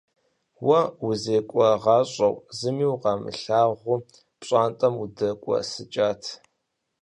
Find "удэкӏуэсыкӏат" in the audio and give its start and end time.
5.03-6.23